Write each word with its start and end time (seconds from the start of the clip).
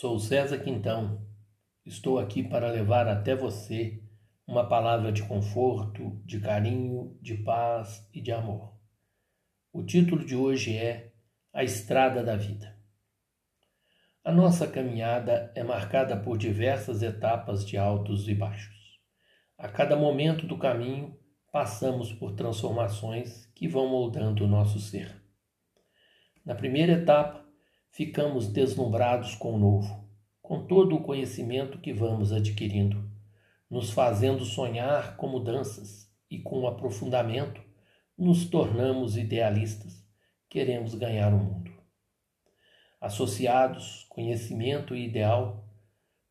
Sou 0.00 0.16
César 0.20 0.60
Quintão. 0.60 1.26
Estou 1.84 2.20
aqui 2.20 2.40
para 2.40 2.70
levar 2.70 3.08
até 3.08 3.34
você 3.34 4.00
uma 4.46 4.68
palavra 4.68 5.10
de 5.10 5.24
conforto, 5.24 6.22
de 6.24 6.38
carinho, 6.38 7.18
de 7.20 7.34
paz 7.34 8.08
e 8.14 8.20
de 8.20 8.30
amor. 8.30 8.78
O 9.72 9.82
título 9.82 10.24
de 10.24 10.36
hoje 10.36 10.76
é 10.76 11.10
A 11.52 11.64
Estrada 11.64 12.22
da 12.22 12.36
Vida. 12.36 12.78
A 14.22 14.30
nossa 14.30 14.68
caminhada 14.68 15.52
é 15.56 15.64
marcada 15.64 16.16
por 16.16 16.38
diversas 16.38 17.02
etapas 17.02 17.66
de 17.66 17.76
altos 17.76 18.28
e 18.28 18.36
baixos. 18.36 19.00
A 19.58 19.66
cada 19.66 19.96
momento 19.96 20.46
do 20.46 20.56
caminho, 20.56 21.18
passamos 21.50 22.12
por 22.12 22.36
transformações 22.36 23.46
que 23.46 23.66
vão 23.66 23.88
moldando 23.88 24.44
o 24.44 24.48
nosso 24.48 24.78
ser. 24.78 25.20
Na 26.44 26.54
primeira 26.54 26.92
etapa, 26.92 27.47
ficamos 27.90 28.48
deslumbrados 28.48 29.34
com 29.34 29.54
o 29.54 29.58
novo, 29.58 30.08
com 30.40 30.66
todo 30.66 30.96
o 30.96 31.02
conhecimento 31.02 31.78
que 31.78 31.92
vamos 31.92 32.32
adquirindo, 32.32 33.10
nos 33.70 33.90
fazendo 33.90 34.44
sonhar 34.44 35.16
com 35.16 35.28
mudanças 35.28 36.10
e 36.30 36.38
com 36.38 36.60
o 36.60 36.66
aprofundamento 36.66 37.60
nos 38.16 38.46
tornamos 38.46 39.16
idealistas, 39.16 40.04
queremos 40.48 40.94
ganhar 40.94 41.32
o 41.32 41.38
mundo. 41.38 41.70
Associados, 43.00 44.06
conhecimento 44.08 44.94
e 44.94 45.04
ideal, 45.04 45.64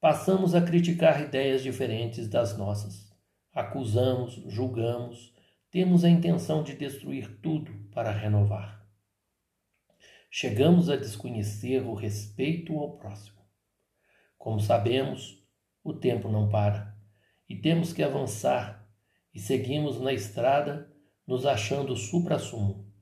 passamos 0.00 0.54
a 0.54 0.62
criticar 0.62 1.20
ideias 1.20 1.62
diferentes 1.62 2.28
das 2.28 2.56
nossas. 2.56 3.12
Acusamos, 3.52 4.42
julgamos, 4.46 5.34
temos 5.70 6.04
a 6.04 6.08
intenção 6.08 6.62
de 6.62 6.74
destruir 6.74 7.38
tudo 7.42 7.72
para 7.92 8.10
renovar 8.10 8.83
chegamos 10.36 10.90
a 10.90 10.96
desconhecer 10.96 11.86
o 11.86 11.94
respeito 11.94 12.76
ao 12.76 12.98
próximo. 12.98 13.40
Como 14.36 14.58
sabemos, 14.58 15.40
o 15.80 15.92
tempo 15.94 16.28
não 16.28 16.48
para 16.48 16.92
e 17.48 17.54
temos 17.54 17.92
que 17.92 18.02
avançar 18.02 18.84
e 19.32 19.38
seguimos 19.38 20.00
na 20.00 20.12
estrada 20.12 20.92
nos 21.24 21.46
achando 21.46 21.94
supra-sumo, 21.94 22.92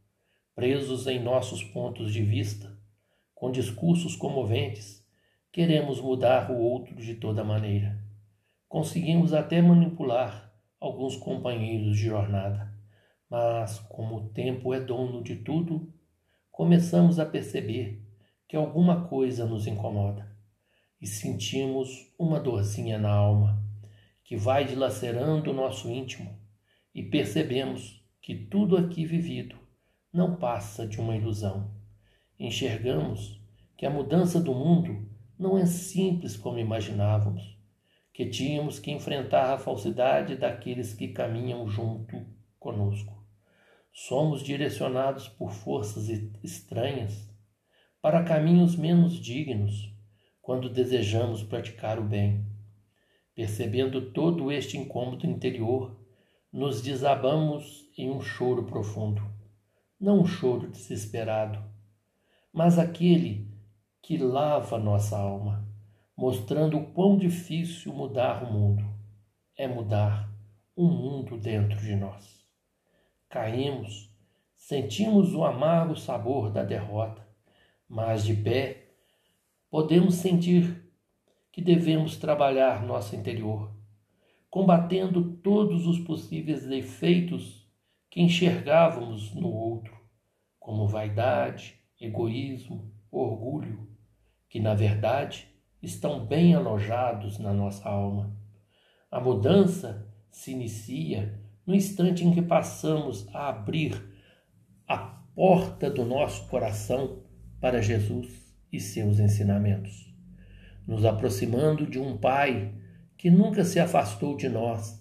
presos 0.54 1.06
em 1.06 1.18
nossos 1.22 1.64
pontos 1.64 2.12
de 2.12 2.22
vista, 2.22 2.78
com 3.34 3.50
discursos 3.50 4.14
comoventes, 4.14 5.02
queremos 5.50 6.02
mudar 6.02 6.50
o 6.50 6.58
outro 6.58 6.94
de 6.96 7.14
toda 7.14 7.42
maneira. 7.42 7.98
Conseguimos 8.68 9.32
até 9.32 9.62
manipular 9.62 10.52
alguns 10.78 11.16
companheiros 11.16 11.96
de 11.96 12.04
jornada, 12.04 12.70
mas 13.30 13.78
como 13.78 14.16
o 14.16 14.28
tempo 14.34 14.74
é 14.74 14.80
dono 14.80 15.22
de 15.22 15.36
tudo, 15.36 15.91
começamos 16.52 17.18
a 17.18 17.24
perceber 17.24 18.06
que 18.46 18.54
alguma 18.54 19.08
coisa 19.08 19.46
nos 19.46 19.66
incomoda 19.66 20.30
e 21.00 21.06
sentimos 21.06 22.12
uma 22.18 22.38
dorzinha 22.38 22.98
na 22.98 23.10
alma 23.10 23.58
que 24.22 24.36
vai 24.36 24.66
dilacerando 24.66 25.50
o 25.50 25.54
nosso 25.54 25.90
íntimo 25.90 26.38
e 26.94 27.02
percebemos 27.02 28.04
que 28.20 28.34
tudo 28.34 28.76
aqui 28.76 29.06
vivido 29.06 29.56
não 30.12 30.36
passa 30.36 30.86
de 30.86 31.00
uma 31.00 31.16
ilusão. 31.16 31.70
Enxergamos 32.38 33.40
que 33.74 33.86
a 33.86 33.90
mudança 33.90 34.38
do 34.38 34.54
mundo 34.54 35.08
não 35.38 35.56
é 35.56 35.64
simples 35.64 36.36
como 36.36 36.58
imaginávamos, 36.58 37.58
que 38.12 38.26
tínhamos 38.28 38.78
que 38.78 38.90
enfrentar 38.90 39.54
a 39.54 39.58
falsidade 39.58 40.36
daqueles 40.36 40.92
que 40.92 41.08
caminham 41.08 41.66
junto 41.66 42.26
conosco. 42.60 43.21
Somos 43.94 44.42
direcionados 44.42 45.28
por 45.28 45.52
forças 45.52 46.08
estranhas 46.42 47.30
para 48.00 48.24
caminhos 48.24 48.74
menos 48.74 49.20
dignos 49.20 49.94
quando 50.40 50.70
desejamos 50.70 51.42
praticar 51.42 51.98
o 51.98 52.02
bem. 52.02 52.46
Percebendo 53.34 54.10
todo 54.10 54.50
este 54.50 54.78
incômodo 54.78 55.26
interior, 55.26 56.00
nos 56.50 56.80
desabamos 56.80 57.86
em 57.98 58.10
um 58.10 58.22
choro 58.22 58.64
profundo. 58.64 59.22
Não 60.00 60.20
um 60.20 60.26
choro 60.26 60.70
desesperado, 60.70 61.62
mas 62.50 62.78
aquele 62.78 63.46
que 64.00 64.16
lava 64.16 64.78
nossa 64.78 65.18
alma, 65.18 65.68
mostrando 66.16 66.78
o 66.78 66.92
quão 66.92 67.18
difícil 67.18 67.92
mudar 67.92 68.42
o 68.42 68.50
mundo. 68.50 68.84
É 69.54 69.68
mudar 69.68 70.32
um 70.74 70.88
mundo 70.88 71.36
dentro 71.36 71.78
de 71.78 71.94
nós 71.94 72.41
caímos, 73.32 74.14
sentimos 74.54 75.34
o 75.34 75.42
amargo 75.42 75.96
sabor 75.96 76.50
da 76.50 76.62
derrota, 76.62 77.26
mas 77.88 78.22
de 78.26 78.34
pé 78.34 78.90
podemos 79.70 80.16
sentir 80.16 80.92
que 81.50 81.62
devemos 81.62 82.18
trabalhar 82.18 82.84
nosso 82.84 83.16
interior, 83.16 83.74
combatendo 84.50 85.38
todos 85.38 85.86
os 85.86 85.98
possíveis 86.00 86.66
defeitos 86.66 87.66
que 88.10 88.20
enxergávamos 88.20 89.34
no 89.34 89.48
outro, 89.48 89.98
como 90.60 90.86
vaidade, 90.86 91.80
egoísmo, 91.98 92.92
orgulho, 93.10 93.88
que 94.46 94.60
na 94.60 94.74
verdade 94.74 95.48
estão 95.82 96.26
bem 96.26 96.54
alojados 96.54 97.38
na 97.38 97.54
nossa 97.54 97.88
alma. 97.88 98.36
A 99.10 99.18
mudança 99.18 100.06
se 100.30 100.52
inicia 100.52 101.41
no 101.66 101.74
instante 101.74 102.24
em 102.24 102.32
que 102.32 102.42
passamos 102.42 103.26
a 103.32 103.48
abrir 103.48 104.02
a 104.86 104.96
porta 105.34 105.88
do 105.88 106.04
nosso 106.04 106.48
coração 106.48 107.22
para 107.60 107.80
Jesus 107.80 108.28
e 108.72 108.80
seus 108.80 109.18
ensinamentos, 109.18 110.12
nos 110.86 111.04
aproximando 111.04 111.86
de 111.86 111.98
um 111.98 112.16
Pai 112.16 112.74
que 113.16 113.30
nunca 113.30 113.64
se 113.64 113.78
afastou 113.78 114.36
de 114.36 114.48
nós, 114.48 115.00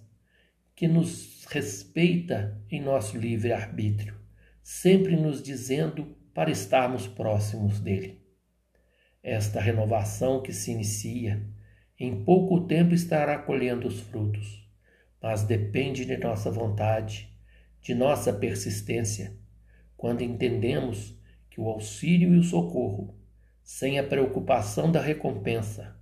que 0.76 0.88
nos 0.88 1.46
respeita 1.50 2.62
em 2.70 2.80
nosso 2.80 3.18
livre-arbítrio, 3.18 4.16
sempre 4.62 5.16
nos 5.16 5.42
dizendo 5.42 6.16
para 6.34 6.52
estarmos 6.52 7.08
próximos 7.08 7.80
dele. 7.80 8.22
Esta 9.24 9.60
renovação 9.60 10.42
que 10.42 10.54
se 10.54 10.72
inicia, 10.72 11.46
em 12.00 12.24
pouco 12.24 12.68
tempo 12.68 12.94
estará 12.94 13.38
colhendo 13.40 13.88
os 13.88 14.00
frutos 14.00 14.61
mas 15.22 15.44
depende 15.44 16.06
de 16.06 16.18
nossa 16.18 16.50
vontade, 16.50 17.32
de 17.82 17.94
nossa 17.94 18.34
persistência, 18.34 19.38
quando 19.96 20.24
entendemos 20.24 21.16
que 21.50 21.62
o 21.62 21.68
auxílio 21.68 22.34
e 22.34 22.40
o 22.40 22.44
socorro, 22.44 23.16
sem 23.62 24.00
a 24.00 24.04
preocupação 24.04 24.92
da 24.92 25.00
recompensa, 25.00 25.96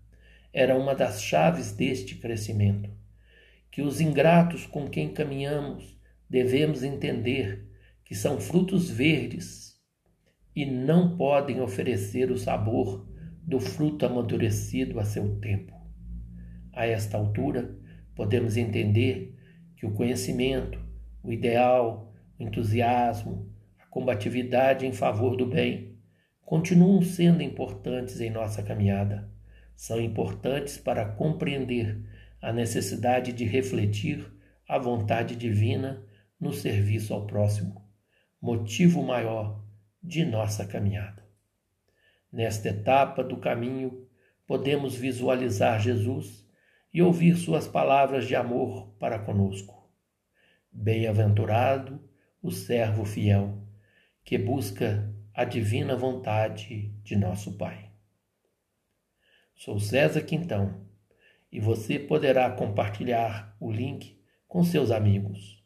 era 0.54 0.78
uma 0.78 0.96
das 0.96 1.22
chaves 1.22 1.72
deste 1.72 2.16
crescimento, 2.16 2.90
que 3.70 3.82
os 3.82 4.00
ingratos 4.00 4.66
com 4.66 4.90
quem 4.90 5.14
caminhamos 5.14 6.00
devemos 6.30 6.84
entender 6.84 7.68
que 8.06 8.16
são 8.16 8.40
frutos 8.40 8.90
verdes 8.90 9.80
e 10.56 10.66
não 10.66 11.16
podem 11.16 11.62
oferecer 11.62 12.32
o 12.32 12.38
sabor 12.38 13.08
do 13.44 13.60
fruto 13.60 14.06
amadurecido 14.06 15.00
a 15.00 15.04
seu 15.04 15.40
tempo. 15.40 15.74
A 16.74 16.86
esta 16.86 17.18
altura, 17.18 17.78
podemos 18.20 18.58
entender 18.58 19.34
que 19.78 19.86
o 19.86 19.94
conhecimento, 19.94 20.78
o 21.24 21.32
ideal, 21.32 22.14
o 22.38 22.44
entusiasmo, 22.44 23.50
a 23.80 23.86
combatividade 23.86 24.86
em 24.86 24.92
favor 24.92 25.38
do 25.38 25.46
bem 25.46 25.98
continuam 26.42 27.02
sendo 27.02 27.42
importantes 27.42 28.20
em 28.20 28.30
nossa 28.30 28.62
caminhada. 28.62 29.32
São 29.74 30.02
importantes 30.02 30.78
para 30.78 31.06
compreender 31.06 31.98
a 32.42 32.52
necessidade 32.52 33.32
de 33.32 33.46
refletir 33.46 34.30
a 34.68 34.78
vontade 34.78 35.34
divina 35.34 36.06
no 36.38 36.52
serviço 36.52 37.14
ao 37.14 37.26
próximo, 37.26 37.90
motivo 38.42 39.02
maior 39.02 39.64
de 40.04 40.26
nossa 40.26 40.66
caminhada. 40.66 41.26
Nesta 42.30 42.68
etapa 42.68 43.24
do 43.24 43.38
caminho, 43.38 44.06
podemos 44.46 44.94
visualizar 44.94 45.80
Jesus 45.80 46.49
e 46.94 47.02
ouvir 47.02 47.36
suas 47.36 47.68
palavras 47.68 48.28
de 48.28 48.36
amor 48.36 48.94
para 49.00 49.20
conosco. 49.20 49.90
Bem-aventurado 50.72 52.00
o 52.42 52.52
servo 52.52 53.06
fiel, 53.06 53.64
que 54.24 54.38
busca 54.38 55.14
a 55.34 55.44
divina 55.44 55.96
vontade 55.96 56.90
de 57.04 57.16
nosso 57.16 57.58
Pai. 57.58 57.92
Sou 59.56 59.80
César 59.80 60.22
Quintão 60.22 60.88
e 61.52 61.60
você 61.60 62.00
poderá 62.00 62.50
compartilhar 62.52 63.56
o 63.60 63.72
link 63.72 64.20
com 64.48 64.64
seus 64.64 64.92
amigos. 64.92 65.64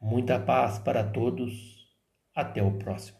Muita 0.00 0.38
paz 0.38 0.78
para 0.78 1.04
todos. 1.04 1.78
Até 2.34 2.62
o 2.62 2.78
próximo. 2.78 3.19